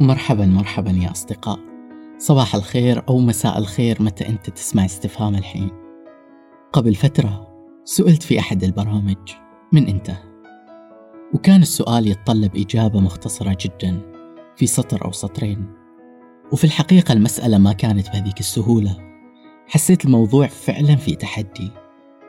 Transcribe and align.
مرحبا 0.00 0.46
مرحبا 0.46 0.90
يا 0.90 1.10
أصدقاء. 1.10 1.58
صباح 2.18 2.54
الخير 2.54 3.02
أو 3.08 3.18
مساء 3.18 3.58
الخير 3.58 4.02
متى 4.02 4.28
أنت 4.28 4.50
تسمع 4.50 4.84
استفهام 4.84 5.34
الحين. 5.34 5.70
قبل 6.72 6.94
فترة 6.94 7.48
سئلت 7.84 8.22
في 8.22 8.38
أحد 8.38 8.64
البرامج 8.64 9.16
من 9.72 9.88
أنت؟ 9.88 10.10
وكان 11.34 11.62
السؤال 11.62 12.06
يتطلب 12.06 12.56
إجابة 12.56 13.00
مختصرة 13.00 13.56
جدا 13.60 14.00
في 14.56 14.66
سطر 14.66 15.04
أو 15.04 15.12
سطرين. 15.12 15.66
وفي 16.52 16.64
الحقيقة 16.64 17.12
المسألة 17.12 17.58
ما 17.58 17.72
كانت 17.72 18.10
بهذيك 18.10 18.40
السهولة. 18.40 18.96
حسيت 19.66 20.04
الموضوع 20.04 20.46
فعلا 20.46 20.96
في 20.96 21.14
تحدي. 21.14 21.70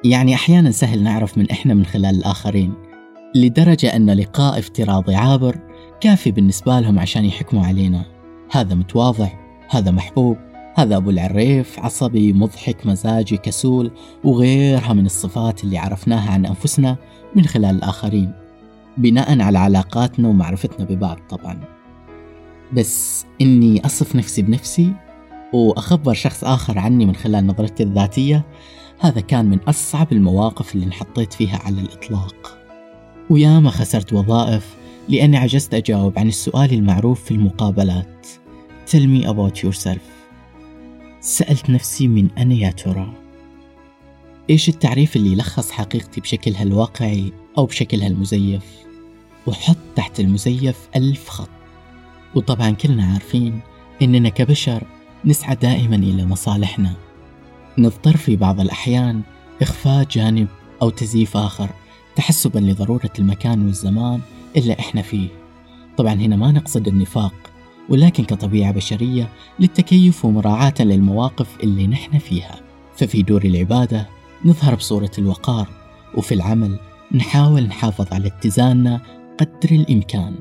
يعني 0.05 0.35
أحيانا 0.35 0.71
سهل 0.71 1.03
نعرف 1.03 1.37
من 1.37 1.51
إحنا 1.51 1.73
من 1.73 1.85
خلال 1.85 2.15
الآخرين. 2.15 2.73
لدرجة 3.35 3.95
أن 3.95 4.09
لقاء 4.09 4.59
افتراضي 4.59 5.15
عابر 5.15 5.66
كافي 6.01 6.31
بالنسبة 6.31 6.79
لهم 6.79 6.99
عشان 6.99 7.25
يحكموا 7.25 7.65
علينا. 7.65 8.05
هذا 8.51 8.75
متواضع 8.75 9.29
هذا 9.69 9.91
محبوب 9.91 10.37
هذا 10.75 10.97
أبو 10.97 11.09
العريف 11.09 11.79
عصبي 11.79 12.33
مضحك 12.33 12.85
مزاجي 12.85 13.37
كسول 13.37 13.91
وغيرها 14.23 14.93
من 14.93 15.05
الصفات 15.05 15.63
اللي 15.63 15.77
عرفناها 15.77 16.31
عن 16.31 16.45
أنفسنا 16.45 16.97
من 17.35 17.45
خلال 17.45 17.75
الآخرين. 17.75 18.31
بناء 18.97 19.41
على 19.41 19.59
علاقاتنا 19.59 20.27
ومعرفتنا 20.27 20.85
ببعض 20.85 21.17
طبعا. 21.29 21.59
بس 22.73 23.25
إني 23.41 23.85
أصف 23.85 24.15
نفسي 24.15 24.41
بنفسي 24.41 24.93
وأخبر 25.53 26.13
شخص 26.13 26.43
آخر 26.43 26.79
عني 26.79 27.05
من 27.05 27.15
خلال 27.15 27.47
نظرتي 27.47 27.83
الذاتية 27.83 28.45
هذا 28.99 29.21
كان 29.21 29.45
من 29.45 29.59
أصعب 29.59 30.11
المواقف 30.11 30.75
اللي 30.75 30.85
انحطيت 30.85 31.33
فيها 31.33 31.59
على 31.65 31.81
الإطلاق. 31.81 32.57
وياما 33.29 33.69
خسرت 33.69 34.13
وظائف 34.13 34.76
لأني 35.09 35.37
عجزت 35.37 35.73
أجاوب 35.73 36.19
عن 36.19 36.27
السؤال 36.27 36.73
المعروف 36.73 37.23
في 37.23 37.31
المقابلات. 37.31 38.27
Tell 38.87 39.07
me 39.07 39.27
about 39.27 39.63
yourself. 39.63 40.01
سألت 41.21 41.69
نفسي 41.69 42.07
من 42.07 42.27
أنا 42.37 42.53
يا 42.53 42.71
ترى؟ 42.71 43.13
إيش 44.49 44.69
التعريف 44.69 45.15
اللي 45.15 45.31
يلخص 45.31 45.71
حقيقتي 45.71 46.21
بشكلها 46.21 46.63
الواقعي 46.63 47.31
أو 47.57 47.65
بشكلها 47.65 48.07
المزيف 48.07 48.63
وحط 49.47 49.77
تحت 49.95 50.19
المزيف 50.19 50.77
ألف 50.95 51.29
خط. 51.29 51.49
وطبعا 52.35 52.71
كلنا 52.71 53.05
عارفين 53.05 53.59
إننا 54.01 54.29
كبشر 54.29 54.83
نسعى 55.25 55.55
دائما 55.55 55.95
إلى 55.95 56.25
مصالحنا. 56.25 56.93
نضطر 57.77 58.17
في 58.17 58.35
بعض 58.35 58.59
الأحيان 58.59 59.21
إخفاء 59.61 60.03
جانب 60.03 60.47
أو 60.81 60.89
تزييف 60.89 61.37
آخر 61.37 61.69
تحسبا 62.15 62.59
لضرورة 62.59 63.11
المكان 63.19 63.65
والزمان 63.65 64.21
اللي 64.57 64.73
إحنا 64.79 65.01
فيه. 65.01 65.27
طبعا 65.97 66.13
هنا 66.13 66.35
ما 66.35 66.51
نقصد 66.51 66.87
النفاق 66.87 67.33
ولكن 67.89 68.23
كطبيعة 68.23 68.71
بشرية 68.71 69.29
للتكيف 69.59 70.25
ومراعاة 70.25 70.73
للمواقف 70.79 71.57
اللي 71.63 71.87
نحن 71.87 72.17
فيها. 72.17 72.55
ففي 72.95 73.21
دور 73.21 73.45
العبادة 73.45 74.07
نظهر 74.45 74.75
بصورة 74.75 75.11
الوقار 75.17 75.67
وفي 76.17 76.33
العمل 76.33 76.79
نحاول 77.11 77.63
نحافظ 77.63 78.13
على 78.13 78.27
اتزاننا 78.27 79.01
قدر 79.39 79.71
الإمكان. 79.71 80.35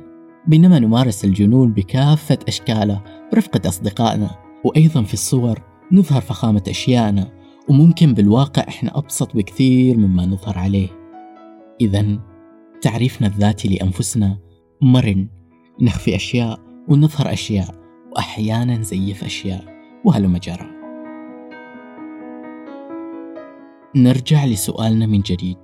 بينما 0.47 0.79
نمارس 0.79 1.25
الجنون 1.25 1.73
بكافة 1.73 2.39
أشكاله 2.49 3.01
برفقة 3.33 3.69
أصدقائنا 3.69 4.31
وأيضا 4.65 5.03
في 5.03 5.15
الصور 5.15 5.63
نظهر 5.93 6.21
فخامة 6.21 6.63
أشيائنا 6.69 7.29
وممكن 7.69 8.15
بالواقع 8.15 8.63
إحنا 8.69 8.99
أبسط 8.99 9.37
بكثير 9.37 9.97
مما 9.97 10.27
نظهر 10.27 10.59
عليه. 10.59 10.89
إذا 11.81 12.19
تعريفنا 12.81 13.27
الذاتي 13.27 13.69
لأنفسنا. 13.69 14.39
مرن. 14.81 15.29
نخفي 15.81 16.17
أشياء 16.17 16.61
ونظهر 16.89 17.33
أشياء 17.33 17.75
وأحيانا 18.13 18.77
نزيف 18.77 19.25
أشياء 19.25 19.65
وهلم 20.05 20.37
جرى. 20.37 20.71
نرجع 23.97 24.45
لسؤالنا 24.45 25.07
من 25.07 25.21
جديد. 25.21 25.59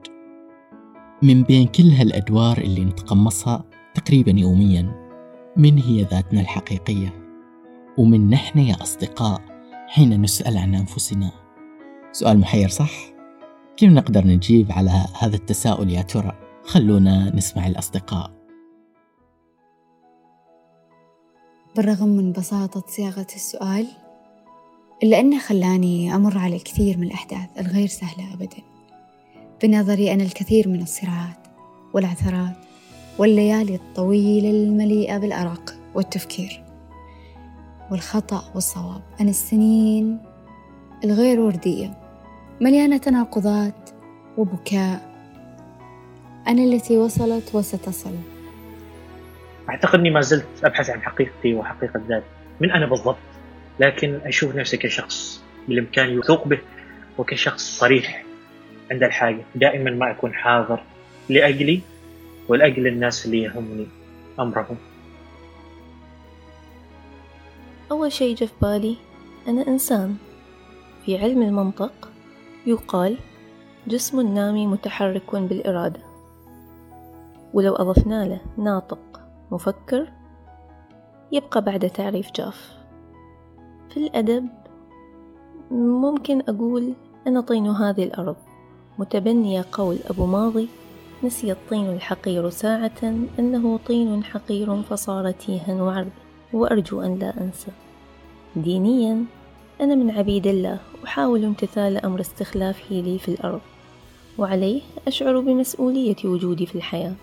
من 1.22 1.42
بين 1.42 1.66
كل 1.66 1.90
هالأدوار 1.90 2.58
اللي 2.58 2.84
نتقمصها 2.84 3.64
تقريبا 3.94 4.30
يوميا 4.30 5.02
من 5.56 5.78
هي 5.78 6.02
ذاتنا 6.02 6.40
الحقيقية؟ 6.40 7.12
ومن 7.98 8.30
نحن 8.30 8.58
يا 8.58 8.82
أصدقاء 8.82 9.40
حين 9.88 10.22
نسأل 10.22 10.58
عن 10.58 10.74
أنفسنا؟ 10.74 11.30
سؤال 12.12 12.38
محير 12.38 12.68
صح؟ 12.68 12.92
كيف 13.76 13.92
نقدر 13.92 14.26
نجيب 14.26 14.72
على 14.72 14.90
هذا 15.20 15.36
التساؤل 15.36 15.90
يا 15.90 16.02
ترى؟ 16.02 16.41
خلونا 16.64 17.36
نسمع 17.36 17.66
الأصدقاء. 17.66 18.30
بالرغم 21.76 22.08
من 22.08 22.32
بساطة 22.32 22.84
صياغة 22.86 23.26
السؤال 23.34 23.86
إلا 25.02 25.20
أنه 25.20 25.38
خلاني 25.38 26.14
أمر 26.14 26.38
على 26.38 26.56
الكثير 26.56 26.98
من 26.98 27.06
الأحداث 27.06 27.58
الغير 27.58 27.86
سهلة 27.86 28.34
أبدا 28.34 28.62
بنظري 29.62 30.12
أنا 30.12 30.22
الكثير 30.22 30.68
من 30.68 30.82
الصراعات 30.82 31.46
والعثرات 31.94 32.56
والليالي 33.18 33.74
الطويلة 33.74 34.50
المليئة 34.50 35.18
بالأرق 35.18 35.74
والتفكير 35.94 36.64
والخطأ 37.90 38.44
والصواب. 38.54 39.02
أنا 39.20 39.30
السنين 39.30 40.18
الغير 41.04 41.40
وردية 41.40 41.98
مليانة 42.60 42.96
تناقضات 42.96 43.90
وبكاء 44.38 45.11
أنا 46.48 46.64
التي 46.64 46.96
وصلت 46.96 47.54
وستصل. 47.54 48.14
أعتقد 49.68 49.98
أني 49.98 50.10
ما 50.10 50.20
زلت 50.20 50.46
أبحث 50.64 50.90
عن 50.90 51.02
حقيقتي 51.02 51.54
وحقيقة 51.54 52.00
ذاتي 52.08 52.26
من 52.60 52.70
أنا 52.70 52.86
بالضبط 52.86 53.16
لكن 53.80 54.20
أشوف 54.24 54.56
نفسي 54.56 54.76
كشخص 54.76 55.42
بالإمكان 55.68 56.10
يوثوق 56.10 56.48
به 56.48 56.58
وكشخص 57.18 57.78
صريح 57.78 58.24
عند 58.90 59.02
الحاجة. 59.02 59.44
دائما 59.54 59.90
ما 59.90 60.10
أكون 60.10 60.34
حاضر 60.34 60.80
لأجلي 61.28 61.80
ولأجل 62.48 62.86
الناس 62.86 63.26
اللي 63.26 63.42
يهمني 63.42 63.86
أمرهم. 64.40 64.76
أول 67.90 68.12
شيء 68.12 68.36
جه 68.36 68.44
في 68.44 68.52
بالي 68.62 68.96
أنا 69.48 69.68
إنسان. 69.68 70.16
في 71.06 71.18
علم 71.18 71.42
المنطق 71.42 72.08
يقال 72.66 73.16
جسم 73.86 74.34
نامي 74.34 74.66
متحرك 74.66 75.36
بالإرادة. 75.36 76.11
ولو 77.54 77.74
أضفنا 77.74 78.24
له 78.28 78.40
ناطق 78.56 79.20
مفكر 79.50 80.12
يبقى 81.32 81.62
بعد 81.62 81.90
تعريف 81.90 82.32
جاف. 82.32 82.78
في 83.90 83.96
الأدب 83.96 84.48
ممكن 85.70 86.42
أقول 86.48 86.92
أنا 87.26 87.40
طين 87.40 87.66
هذه 87.66 88.04
الأرض. 88.04 88.36
متبنية 88.98 89.64
قول 89.72 89.98
أبو 90.10 90.26
ماضي 90.26 90.68
نسي 91.24 91.52
الطين 91.52 91.90
الحقير 91.90 92.50
ساعة 92.50 93.14
أنه 93.38 93.78
طين 93.86 94.24
حقير 94.24 94.82
فصار 94.82 95.30
تيها 95.30 95.82
وعربا 95.82 96.10
وأرجو 96.52 97.00
أن 97.00 97.18
لا 97.18 97.40
أنسى. 97.40 97.70
دينيا 98.56 99.24
أنا 99.80 99.94
من 99.94 100.10
عبيد 100.10 100.46
الله 100.46 100.78
أحاول 101.04 101.44
امتثال 101.44 102.04
أمر 102.04 102.20
استخلافه 102.20 102.94
لي 102.94 103.18
في 103.18 103.28
الأرض 103.28 103.60
وعليه 104.38 104.80
أشعر 105.06 105.40
بمسؤولية 105.40 106.16
وجودي 106.24 106.66
في 106.66 106.74
الحياة. 106.74 107.14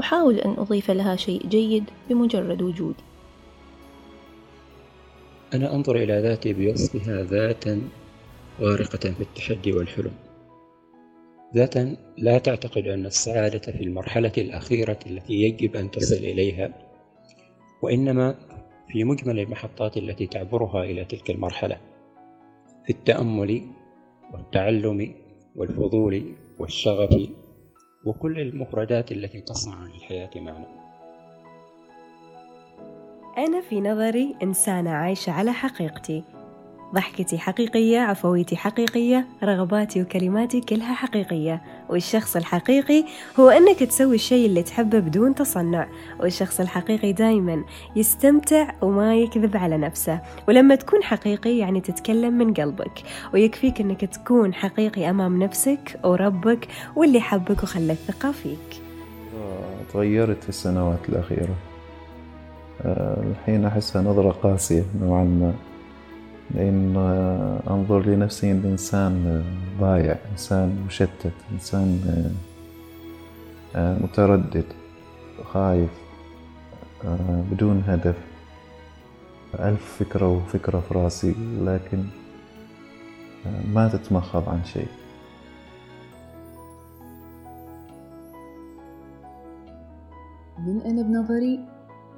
أحاول 0.00 0.38
أن 0.38 0.50
أضيف 0.58 0.90
لها 0.90 1.16
شيء 1.16 1.46
جيد 1.46 1.84
بمجرد 2.10 2.62
وجودي 2.62 3.02
أنا 5.54 5.74
أنظر 5.74 5.96
إلى 5.96 6.20
ذاتي 6.20 6.52
بوصفها 6.52 7.22
ذاتا 7.22 7.82
غارقة 8.60 8.98
في 8.98 9.20
التحدي 9.20 9.72
والحلم. 9.72 10.12
ذاتا 11.54 11.96
لا 12.18 12.38
تعتقد 12.38 12.86
أن 12.86 13.06
السعادة 13.06 13.72
في 13.72 13.84
المرحلة 13.84 14.32
الأخيرة 14.38 14.98
التي 15.06 15.34
يجب 15.34 15.76
أن 15.76 15.90
تصل 15.90 16.14
إليها 16.14 16.74
وإنما 17.82 18.34
في 18.88 19.04
مجمل 19.04 19.38
المحطات 19.38 19.96
التي 19.96 20.26
تعبرها 20.26 20.84
إلى 20.84 21.04
تلك 21.04 21.30
المرحلة. 21.30 21.80
في 22.84 22.90
التأمل 22.90 23.62
والتعلم 24.32 25.14
والفضول 25.56 26.34
والشغف 26.58 27.28
وكل 28.04 28.40
المفردات 28.40 29.12
التي 29.12 29.40
تصنع 29.40 29.84
للحياة 29.84 30.30
معنى 30.36 30.66
أنا 33.38 33.60
في 33.60 33.80
نظري 33.80 34.36
إنسانة 34.42 34.90
عايشة 34.90 35.32
على 35.32 35.52
حقيقتي 35.52 36.24
ضحكتي 36.94 37.38
حقيقية 37.38 37.98
عفويتي 37.98 38.56
حقيقية 38.56 39.26
رغباتي 39.44 40.02
وكلماتي 40.02 40.60
كلها 40.60 40.94
حقيقية. 40.94 41.62
والشخص 41.88 42.36
الحقيقي 42.36 43.04
هو 43.40 43.50
أنك 43.50 43.78
تسوي 43.78 44.14
الشيء 44.14 44.46
اللي 44.46 44.62
تحبه 44.62 44.98
بدون 44.98 45.34
تصنع. 45.34 45.86
والشخص 46.20 46.60
الحقيقي 46.60 47.12
دايما 47.12 47.64
يستمتع 47.96 48.70
وما 48.82 49.16
يكذب 49.16 49.56
على 49.56 49.76
نفسه. 49.76 50.20
ولما 50.48 50.74
تكون 50.74 51.02
حقيقي 51.02 51.58
يعني 51.58 51.80
تتكلم 51.80 52.32
من 52.38 52.54
قلبك. 52.54 53.02
ويكفيك 53.34 53.80
أنك 53.80 54.04
تكون 54.04 54.54
حقيقي 54.54 55.10
أمام 55.10 55.42
نفسك 55.42 56.00
وربك 56.04 56.68
واللي 56.96 57.20
حبك 57.20 57.62
وخلى 57.62 57.92
الثقة 57.92 58.32
فيك. 58.32 58.82
تغيرت 59.92 60.42
في 60.42 60.48
السنوات 60.48 61.08
الأخيرة. 61.08 61.54
آه، 62.84 63.22
الحين 63.22 63.64
أحسها 63.64 64.02
نظرة 64.02 64.30
قاسية 64.30 64.84
نوعا 65.00 65.24
ما. 65.24 65.54
لأن 66.54 66.96
أنظر 67.70 68.06
لنفسي 68.06 68.52
أن 68.52 68.62
إنسان 68.64 69.44
ضايع 69.80 70.18
إنسان 70.32 70.84
مشتت 70.86 71.32
إنسان 71.52 72.00
متردد 73.76 74.64
خايف 75.44 75.90
بدون 77.50 77.82
هدف. 77.86 78.16
ألف 79.54 79.96
فكرة 79.98 80.28
وفكرة 80.28 80.80
في 80.80 80.94
راسي 80.94 81.34
لكن 81.60 82.04
ما 83.74 83.88
تتمخض 83.88 84.48
عن 84.48 84.64
شيء. 84.64 84.88
من 90.58 90.80
أنا 90.80 91.02
بنظري 91.02 91.60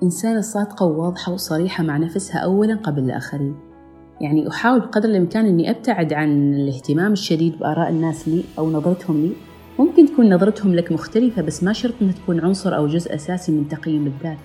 إنسانة 0.03 0.41
صادقة 0.41 0.87
وواضحة 0.87 1.33
وصريحة 1.33 1.85
مع 1.85 1.97
نفسها 1.97 2.39
أولا 2.39 2.77
قبل 2.77 3.03
الآخرين. 3.03 3.74
يعني 4.21 4.49
أحاول 4.49 4.81
بقدر 4.81 5.09
الإمكان 5.09 5.47
أني 5.47 5.71
أبتعد 5.71 6.13
عن 6.13 6.55
الاهتمام 6.55 7.13
الشديد 7.13 7.59
بآراء 7.59 7.91
الناس 7.91 8.29
لي 8.29 8.45
أو 8.59 8.71
نظرتهم 8.71 9.23
لي. 9.23 9.33
ممكن 9.79 10.07
تكون 10.07 10.35
نظرتهم 10.35 10.75
لك 10.75 10.93
مختلفة 10.93 11.43
بس 11.43 11.63
ما 11.63 11.73
شرط 11.73 11.95
أنها 12.03 12.13
تكون 12.13 12.41
عنصر 12.41 12.77
أو 12.77 12.87
جزء 12.87 13.15
أساسي 13.15 13.53
من 13.53 13.69
تقييم 13.69 14.07
الذات. 14.07 14.39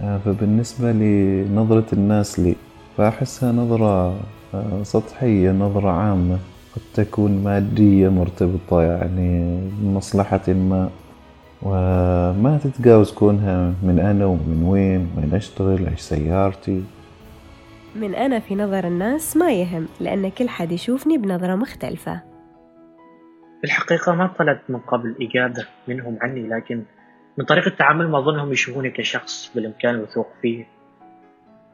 آه، 0.00 0.18
فبالنسبة 0.18 0.92
لنظرة 0.92 1.86
الناس 1.92 2.40
لي 2.40 2.56
فأحسها 2.96 3.52
نظرة 3.52 4.20
آه، 4.54 4.82
سطحية 4.82 5.50
نظرة 5.50 5.90
عامة 5.90 6.38
قد 6.76 6.82
تكون 6.94 7.44
مادية 7.44 8.08
مرتبطة 8.08 8.82
يعني 8.82 9.60
بمصلحة 9.80 10.48
ما 10.48 10.90
وما 11.62 12.58
تتجاوز 12.64 13.10
كونها 13.10 13.74
من 13.82 13.98
أنا 13.98 14.26
ومن 14.26 14.62
وين 14.62 15.08
وين 15.16 15.34
أشتغل 15.34 15.86
إيش 15.86 16.00
سيارتي. 16.00 16.82
من 17.94 18.14
أنا 18.14 18.38
في 18.38 18.54
نظر 18.54 18.86
الناس 18.86 19.36
ما 19.36 19.52
يهم 19.52 19.88
لأن 20.00 20.30
كل 20.30 20.48
حد 20.48 20.72
يشوفني 20.72 21.18
بنظرة 21.18 21.54
مختلفة. 21.54 22.20
في 23.60 23.64
الحقيقة 23.64 24.14
ما 24.14 24.26
طلبت 24.38 24.62
من 24.68 24.78
قبل 24.78 25.16
إجابة 25.20 25.66
منهم 25.88 26.18
عني 26.20 26.48
لكن 26.48 26.82
من 27.38 27.44
طريقة 27.44 27.68
التعامل 27.68 28.08
ما 28.08 28.18
أظنهم 28.18 28.52
يشوفوني 28.52 28.90
كشخص 28.90 29.52
بالإمكان 29.54 29.94
الوثوق 29.94 30.28
فيه. 30.42 30.66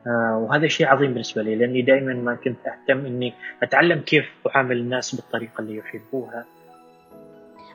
آه 0.06 0.38
وهذا 0.38 0.66
شيء 0.66 0.86
عظيم 0.86 1.10
بالنسبة 1.12 1.42
لي 1.42 1.56
لأني 1.56 1.82
دائما 1.82 2.14
ما 2.14 2.34
كنت 2.34 2.58
أهتم 2.66 3.06
أني 3.06 3.34
أتعلم 3.62 4.00
كيف 4.00 4.24
أعامل 4.46 4.76
الناس 4.76 5.14
بالطريقة 5.14 5.60
اللي 5.60 5.76
يحبوها. 5.76 6.44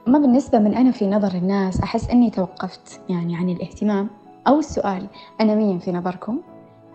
أما 0.07 0.19
بالنسبة 0.19 0.59
من 0.59 0.73
أنا 0.73 0.91
في 0.91 1.07
نظر 1.07 1.38
الناس 1.38 1.81
أحس 1.81 2.09
أني 2.09 2.31
توقفت 2.31 3.01
يعني 3.09 3.38
عن 3.38 3.49
الاهتمام. 3.49 4.09
أو 4.47 4.59
السؤال 4.59 5.07
أنا 5.41 5.55
مين 5.55 5.79
في 5.79 5.91
نظركم؟ 5.91 6.41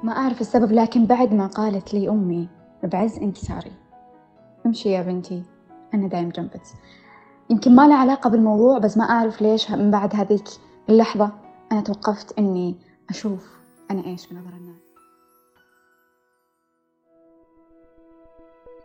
ما 0.07 0.13
أعرف 0.13 0.41
السبب 0.41 0.73
لكن 0.73 1.07
بعد 1.07 1.35
ما 1.35 1.47
قالت 1.47 1.95
لي 1.95 2.09
أمي 2.09 2.49
بعز 2.83 3.19
انكساري. 3.19 3.73
امشي 4.67 4.89
يا 4.89 5.03
بنتي 5.03 5.43
أنا 5.95 6.09
دايم 6.09 6.29
جنبك. 6.29 6.63
يمكن 7.51 7.75
ما 7.75 7.89
له 7.89 7.95
علاقة 7.95 8.31
بالموضوع 8.31 8.79
بس 8.79 8.97
ما 8.97 9.05
أعرف 9.05 9.43
ليش 9.43 9.71
من 9.71 9.91
بعد 9.91 10.15
هذيك 10.15 10.45
اللحظة 10.89 11.33
أنا 11.73 11.81
توقفت 11.81 12.39
إني 12.39 12.75
أشوف 13.11 13.57
أنا 13.91 14.07
إيش 14.07 14.27
بنظر 14.27 14.57
الناس. 14.57 14.83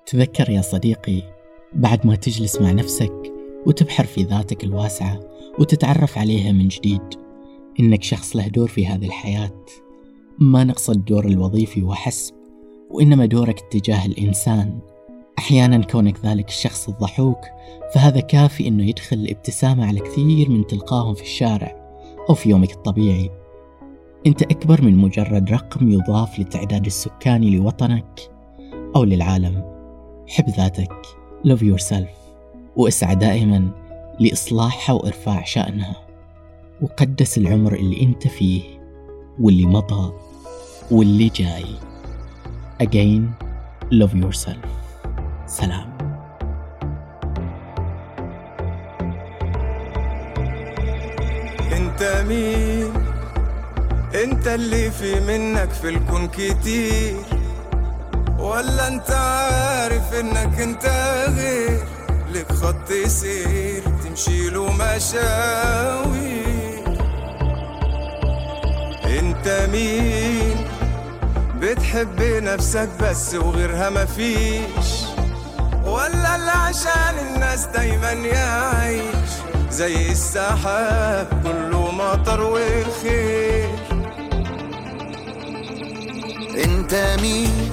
تذكر 0.06 0.50
يا 0.50 0.62
صديقي 0.62 1.22
بعد 1.74 2.08
ما 2.08 2.16
تجلس 2.16 2.62
مع 2.62 2.72
نفسك 2.72 3.34
وتبحر 3.66 4.04
في 4.04 4.24
ذاتك 4.24 4.64
الواسعة 4.64 5.20
وتتعرف 5.60 6.18
عليها 6.18 6.52
من 6.52 6.68
جديد 6.68 7.14
إنك 7.80 8.04
شخص 8.04 8.36
له 8.36 8.48
دور 8.48 8.68
في 8.68 8.88
هذه 8.88 9.06
الحياة. 9.06 9.66
ما 10.40 10.64
نقصد 10.64 10.96
الدور 10.96 11.26
الوظيفي 11.26 11.84
وحسب 11.84 12.34
وإنما 12.90 13.26
دورك 13.26 13.60
تجاه 13.72 14.06
الإنسان. 14.06 14.80
أحيانا 15.40 15.86
كونك 15.86 16.26
ذلك 16.26 16.48
الشخص 16.48 16.90
الضحوك 16.90 17.40
فهذا 17.94 18.20
كافي 18.20 18.68
إنه 18.68 18.90
يدخل 18.90 19.28
ابتسامة 19.30 19.88
على 19.88 20.00
كثير 20.00 20.50
من 20.50 20.68
تلقاهم 20.68 21.14
في 21.14 21.22
الشارع 21.22 21.76
أو 22.30 22.36
في 22.36 22.50
يومك 22.50 22.72
الطبيعي. 22.72 23.30
أنت 24.28 24.42
أكبر 24.42 24.82
من 24.82 24.98
مجرد 24.98 25.52
رقم 25.52 25.90
يضاف 25.90 26.40
للتعداد 26.40 26.86
السكاني 26.86 27.58
لوطنك 27.58 28.20
أو 28.96 29.04
للعالم. 29.04 29.64
حب 30.28 30.50
ذاتك 30.50 30.94
love 31.48 31.62
yourself 31.62 32.10
واسعى 32.76 33.16
دائما 33.16 33.70
لإصلاحها 34.20 34.94
وإرفاع 34.94 35.44
شأنها. 35.44 35.96
وقدس 36.82 37.38
العمر 37.38 37.74
اللي 37.74 38.02
أنت 38.02 38.28
فيه. 38.28 38.81
واللي 39.40 39.66
مضى 39.66 40.14
واللي 40.92 41.30
جاي. 41.30 41.66
Again 42.84 43.22
love 43.94 44.14
yourself. 44.14 44.68
سلام. 45.48 45.92
انت 51.72 52.24
مين؟ 52.28 52.94
انت 54.24 54.48
اللي 54.48 54.92
في 54.92 55.20
منك 55.20 55.70
في 55.70 55.90
الكون 55.90 56.28
كتير. 56.28 57.16
ولا 58.40 58.88
انت 58.88 59.12
عارف 59.12 60.14
انك 60.14 60.60
انت 60.60 60.86
غير؟ 61.36 61.80
لك 62.34 62.52
خط 62.52 62.92
سير 63.08 63.84
تمشي 64.04 64.50
له 64.50 64.74
مشاوي 64.74 66.41
انت 69.52 69.70
مين 69.72 70.66
بتحب 71.60 72.22
نفسك 72.22 72.90
بس 73.02 73.36
وغيرها 73.36 73.90
مفيش 73.90 74.92
ولا 75.86 76.36
اللي 76.36 76.52
عشان 76.52 77.16
الناس 77.28 77.66
دايما 77.66 78.12
يعيش. 78.12 79.32
زي 79.72 80.12
السحاب 80.12 81.28
كله 81.44 81.92
مطر 81.92 82.42
وخير. 82.42 83.70
انت 86.66 87.18
مين؟ 87.22 87.72